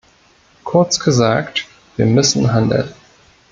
[0.63, 2.91] Kurz gesagt, wir müssen handeln.